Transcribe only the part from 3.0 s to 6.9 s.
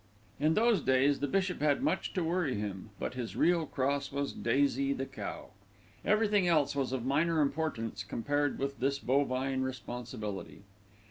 his real cross was Daisy, the cow. Everything else